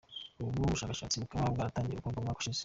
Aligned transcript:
Ubu 0.39 0.69
bushakashatsi 0.73 1.21
bukaba 1.21 1.53
bwaratangiye 1.53 1.95
gukorwa 1.97 2.19
umwaka 2.19 2.39
ushize. 2.41 2.59